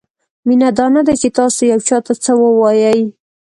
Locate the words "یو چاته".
1.71-2.13